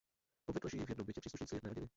Obvykle 0.45 0.69
žijí 0.69 0.85
v 0.85 0.89
jednom 0.89 1.05
bytě 1.05 1.21
příslušníci 1.21 1.55
jedné 1.55 1.69
rodiny. 1.69 1.87